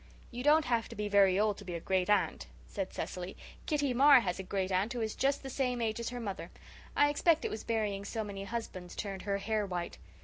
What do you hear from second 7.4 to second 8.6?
it was burying so many